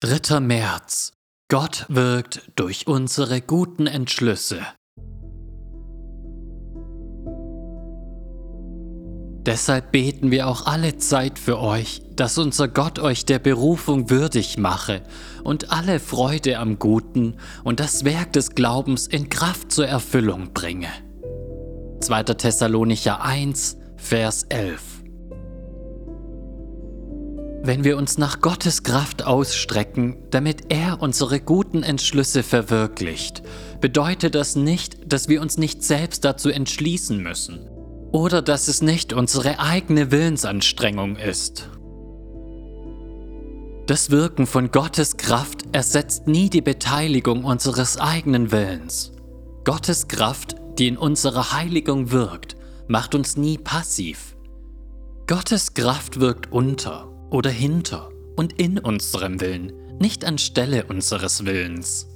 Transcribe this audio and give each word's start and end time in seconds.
3. 0.00 0.38
März. 0.38 1.10
Gott 1.50 1.84
wirkt 1.88 2.52
durch 2.54 2.86
unsere 2.86 3.40
guten 3.40 3.88
Entschlüsse. 3.88 4.60
Deshalb 9.44 9.90
beten 9.90 10.30
wir 10.30 10.46
auch 10.46 10.66
alle 10.66 10.98
Zeit 10.98 11.40
für 11.40 11.58
euch, 11.58 12.02
dass 12.14 12.38
unser 12.38 12.68
Gott 12.68 13.00
euch 13.00 13.24
der 13.24 13.40
Berufung 13.40 14.08
würdig 14.08 14.56
mache 14.56 15.02
und 15.42 15.72
alle 15.72 15.98
Freude 15.98 16.60
am 16.60 16.78
Guten 16.78 17.34
und 17.64 17.80
das 17.80 18.04
Werk 18.04 18.32
des 18.34 18.50
Glaubens 18.50 19.08
in 19.08 19.28
Kraft 19.28 19.72
zur 19.72 19.88
Erfüllung 19.88 20.52
bringe. 20.52 20.90
2. 22.02 22.22
Thessalonicher 22.22 23.20
1, 23.20 23.78
Vers 23.96 24.44
11 24.44 24.98
wenn 27.62 27.84
wir 27.84 27.96
uns 27.96 28.18
nach 28.18 28.40
Gottes 28.40 28.82
Kraft 28.82 29.24
ausstrecken, 29.24 30.16
damit 30.30 30.72
er 30.72 31.02
unsere 31.02 31.40
guten 31.40 31.82
Entschlüsse 31.82 32.42
verwirklicht, 32.42 33.42
bedeutet 33.80 34.34
das 34.34 34.56
nicht, 34.56 35.12
dass 35.12 35.28
wir 35.28 35.42
uns 35.42 35.58
nicht 35.58 35.82
selbst 35.82 36.24
dazu 36.24 36.50
entschließen 36.50 37.20
müssen 37.20 37.68
oder 38.12 38.42
dass 38.42 38.68
es 38.68 38.80
nicht 38.80 39.12
unsere 39.12 39.58
eigene 39.58 40.10
Willensanstrengung 40.10 41.16
ist. 41.16 41.68
Das 43.86 44.10
Wirken 44.10 44.46
von 44.46 44.70
Gottes 44.70 45.16
Kraft 45.16 45.64
ersetzt 45.72 46.26
nie 46.26 46.50
die 46.50 46.60
Beteiligung 46.60 47.44
unseres 47.44 47.98
eigenen 47.98 48.52
Willens. 48.52 49.12
Gottes 49.64 50.08
Kraft, 50.08 50.56
die 50.78 50.88
in 50.88 50.98
unserer 50.98 51.52
Heiligung 51.52 52.10
wirkt, 52.10 52.56
macht 52.86 53.14
uns 53.14 53.36
nie 53.36 53.58
passiv. 53.58 54.36
Gottes 55.26 55.74
Kraft 55.74 56.20
wirkt 56.20 56.52
unter 56.52 57.07
oder 57.30 57.50
hinter 57.50 58.10
und 58.36 58.60
in 58.60 58.78
unserem 58.78 59.40
Willen, 59.40 59.72
nicht 59.98 60.24
anstelle 60.24 60.84
unseres 60.84 61.44
Willens. 61.44 62.06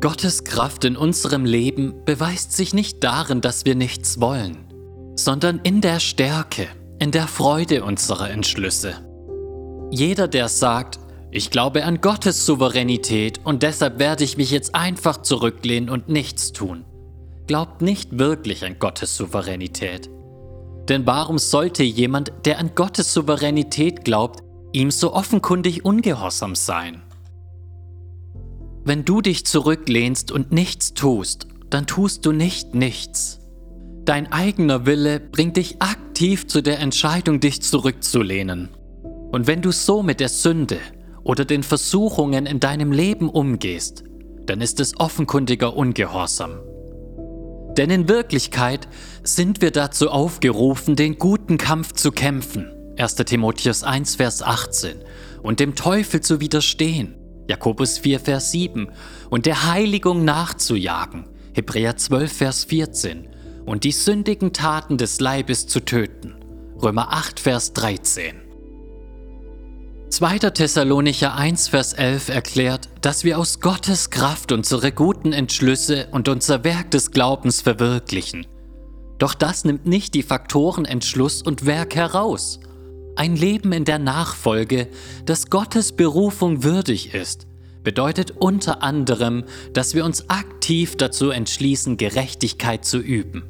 Gottes 0.00 0.44
Kraft 0.44 0.84
in 0.84 0.96
unserem 0.96 1.44
Leben 1.44 2.04
beweist 2.06 2.52
sich 2.52 2.72
nicht 2.72 3.04
darin, 3.04 3.40
dass 3.42 3.66
wir 3.66 3.74
nichts 3.74 4.20
wollen, 4.20 4.56
sondern 5.14 5.60
in 5.62 5.82
der 5.82 6.00
Stärke, 6.00 6.68
in 6.98 7.10
der 7.10 7.26
Freude 7.26 7.84
unserer 7.84 8.30
Entschlüsse. 8.30 8.94
Jeder, 9.90 10.26
der 10.28 10.48
sagt, 10.48 11.00
ich 11.30 11.50
glaube 11.50 11.84
an 11.84 12.00
Gottes 12.00 12.46
Souveränität 12.46 13.40
und 13.44 13.62
deshalb 13.62 13.98
werde 13.98 14.24
ich 14.24 14.36
mich 14.36 14.50
jetzt 14.50 14.74
einfach 14.74 15.20
zurücklehnen 15.20 15.90
und 15.90 16.08
nichts 16.08 16.52
tun, 16.52 16.84
glaubt 17.46 17.82
nicht 17.82 18.18
wirklich 18.18 18.64
an 18.64 18.78
Gottes 18.78 19.16
Souveränität. 19.16 20.08
Denn 20.90 21.06
warum 21.06 21.38
sollte 21.38 21.84
jemand, 21.84 22.32
der 22.44 22.58
an 22.58 22.72
Gottes 22.74 23.14
Souveränität 23.14 24.04
glaubt, 24.04 24.42
ihm 24.72 24.90
so 24.90 25.14
offenkundig 25.14 25.84
ungehorsam 25.84 26.56
sein? 26.56 27.02
Wenn 28.84 29.04
du 29.04 29.20
dich 29.20 29.46
zurücklehnst 29.46 30.32
und 30.32 30.50
nichts 30.50 30.92
tust, 30.94 31.46
dann 31.70 31.86
tust 31.86 32.26
du 32.26 32.32
nicht 32.32 32.74
nichts. 32.74 33.38
Dein 34.04 34.32
eigener 34.32 34.84
Wille 34.84 35.20
bringt 35.20 35.58
dich 35.58 35.80
aktiv 35.80 36.48
zu 36.48 36.60
der 36.60 36.80
Entscheidung, 36.80 37.38
dich 37.38 37.62
zurückzulehnen. 37.62 38.70
Und 39.30 39.46
wenn 39.46 39.62
du 39.62 39.70
so 39.70 40.02
mit 40.02 40.18
der 40.18 40.28
Sünde 40.28 40.78
oder 41.22 41.44
den 41.44 41.62
Versuchungen 41.62 42.46
in 42.46 42.58
deinem 42.58 42.90
Leben 42.90 43.28
umgehst, 43.28 44.02
dann 44.46 44.60
ist 44.60 44.80
es 44.80 44.98
offenkundiger 44.98 45.76
Ungehorsam. 45.76 46.58
Denn 47.76 47.90
in 47.90 48.08
Wirklichkeit 48.08 48.88
sind 49.22 49.60
wir 49.60 49.70
dazu 49.70 50.10
aufgerufen, 50.10 50.96
den 50.96 51.18
guten 51.18 51.58
Kampf 51.58 51.92
zu 51.92 52.10
kämpfen. 52.12 52.70
1. 52.98 53.14
Timotheus 53.16 53.82
1, 53.82 54.16
Vers 54.16 54.42
18. 54.42 54.96
Und 55.42 55.60
dem 55.60 55.74
Teufel 55.74 56.20
zu 56.20 56.40
widerstehen. 56.40 57.14
Jakobus 57.48 57.98
4, 57.98 58.20
Vers 58.20 58.50
7. 58.50 58.88
Und 59.30 59.46
der 59.46 59.66
Heiligung 59.70 60.24
nachzujagen. 60.24 61.24
Hebräer 61.54 61.96
12, 61.96 62.32
Vers 62.32 62.64
14. 62.64 63.28
Und 63.64 63.84
die 63.84 63.92
sündigen 63.92 64.52
Taten 64.52 64.98
des 64.98 65.20
Leibes 65.20 65.66
zu 65.66 65.80
töten. 65.80 66.34
Römer 66.82 67.12
8, 67.12 67.40
Vers 67.40 67.72
13. 67.72 68.49
2. 70.20 70.38
Thessalonicher 70.50 71.34
1, 71.34 71.68
Vers 71.68 71.94
11 71.94 72.28
erklärt, 72.28 72.90
dass 73.00 73.24
wir 73.24 73.38
aus 73.38 73.60
Gottes 73.60 74.10
Kraft 74.10 74.52
unsere 74.52 74.92
guten 74.92 75.32
Entschlüsse 75.32 76.08
und 76.10 76.28
unser 76.28 76.62
Werk 76.62 76.90
des 76.90 77.10
Glaubens 77.10 77.62
verwirklichen. 77.62 78.46
Doch 79.16 79.32
das 79.32 79.64
nimmt 79.64 79.86
nicht 79.86 80.12
die 80.12 80.22
Faktoren 80.22 80.84
Entschluss 80.84 81.40
und 81.40 81.64
Werk 81.64 81.94
heraus. 81.94 82.60
Ein 83.16 83.34
Leben 83.34 83.72
in 83.72 83.86
der 83.86 83.98
Nachfolge, 83.98 84.88
das 85.24 85.48
Gottes 85.48 85.92
Berufung 85.92 86.64
würdig 86.64 87.14
ist, 87.14 87.46
bedeutet 87.82 88.32
unter 88.32 88.82
anderem, 88.82 89.44
dass 89.72 89.94
wir 89.94 90.04
uns 90.04 90.28
aktiv 90.28 90.98
dazu 90.98 91.30
entschließen, 91.30 91.96
Gerechtigkeit 91.96 92.84
zu 92.84 92.98
üben. 92.98 93.44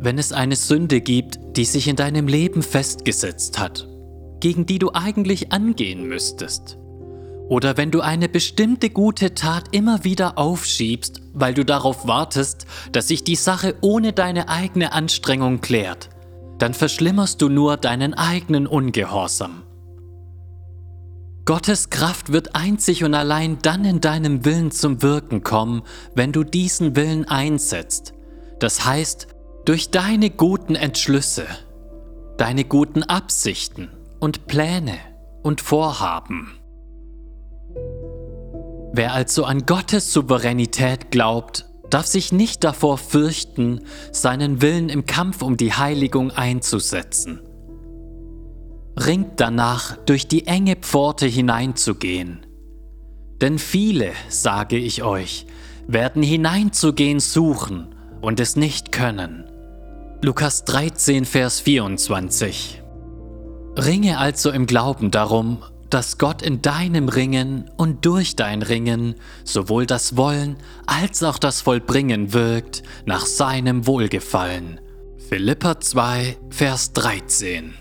Wenn 0.00 0.18
es 0.18 0.32
eine 0.32 0.56
Sünde 0.56 1.00
gibt, 1.00 1.38
die 1.56 1.64
sich 1.64 1.86
in 1.86 1.94
deinem 1.94 2.26
Leben 2.26 2.64
festgesetzt 2.64 3.60
hat 3.60 3.86
gegen 4.40 4.66
die 4.66 4.78
du 4.78 4.92
eigentlich 4.92 5.52
angehen 5.52 6.08
müsstest. 6.08 6.78
Oder 7.50 7.76
wenn 7.76 7.90
du 7.90 8.00
eine 8.00 8.28
bestimmte 8.28 8.90
gute 8.90 9.34
Tat 9.34 9.74
immer 9.74 10.04
wieder 10.04 10.38
aufschiebst, 10.38 11.20
weil 11.32 11.52
du 11.52 11.64
darauf 11.64 12.06
wartest, 12.06 12.64
dass 12.92 13.08
sich 13.08 13.24
die 13.24 13.34
Sache 13.34 13.74
ohne 13.80 14.12
deine 14.12 14.48
eigene 14.48 14.92
Anstrengung 14.92 15.60
klärt, 15.60 16.10
dann 16.58 16.74
verschlimmerst 16.74 17.42
du 17.42 17.48
nur 17.48 17.76
deinen 17.76 18.14
eigenen 18.14 18.68
Ungehorsam. 18.68 19.62
Gottes 21.44 21.90
Kraft 21.90 22.32
wird 22.32 22.54
einzig 22.54 23.02
und 23.02 23.14
allein 23.14 23.58
dann 23.62 23.84
in 23.84 24.00
deinem 24.00 24.44
Willen 24.44 24.70
zum 24.70 25.02
Wirken 25.02 25.42
kommen, 25.42 25.82
wenn 26.14 26.30
du 26.30 26.44
diesen 26.44 26.94
Willen 26.94 27.24
einsetzt. 27.24 28.12
Das 28.60 28.84
heißt, 28.84 29.26
durch 29.64 29.90
deine 29.90 30.30
guten 30.30 30.76
Entschlüsse, 30.76 31.46
deine 32.36 32.64
guten 32.64 33.02
Absichten 33.02 33.88
und 34.20 34.46
Pläne 34.46 34.98
und 35.42 35.60
Vorhaben. 35.60 36.52
Wer 38.92 39.14
also 39.14 39.44
an 39.44 39.66
Gottes 39.66 40.12
Souveränität 40.12 41.10
glaubt, 41.10 41.66
darf 41.88 42.06
sich 42.06 42.32
nicht 42.32 42.62
davor 42.62 42.98
fürchten, 42.98 43.80
seinen 44.12 44.62
Willen 44.62 44.88
im 44.88 45.06
Kampf 45.06 45.42
um 45.42 45.56
die 45.56 45.72
Heiligung 45.72 46.30
einzusetzen. 46.30 47.40
Ringt 48.96 49.40
danach, 49.40 49.96
durch 50.06 50.28
die 50.28 50.46
enge 50.46 50.76
Pforte 50.76 51.26
hineinzugehen. 51.26 52.46
Denn 53.40 53.58
viele, 53.58 54.12
sage 54.28 54.76
ich 54.76 55.02
euch, 55.02 55.46
werden 55.86 56.22
hineinzugehen 56.22 57.20
suchen 57.20 57.94
und 58.20 58.38
es 58.38 58.56
nicht 58.56 58.92
können. 58.92 59.44
Lukas 60.20 60.64
13, 60.64 61.24
Vers 61.24 61.60
24 61.60 62.79
Ringe 63.76 64.18
also 64.18 64.50
im 64.50 64.66
Glauben 64.66 65.10
darum, 65.10 65.62
dass 65.90 66.18
Gott 66.18 66.42
in 66.42 66.62
deinem 66.62 67.08
Ringen 67.08 67.70
und 67.76 68.04
durch 68.06 68.36
dein 68.36 68.62
Ringen 68.62 69.14
sowohl 69.44 69.86
das 69.86 70.16
Wollen 70.16 70.56
als 70.86 71.22
auch 71.22 71.38
das 71.38 71.60
Vollbringen 71.60 72.32
wirkt 72.32 72.82
nach 73.06 73.26
seinem 73.26 73.86
Wohlgefallen. 73.86 74.80
Philippa 75.28 75.80
2, 75.80 76.36
Vers 76.50 76.92
13 76.92 77.74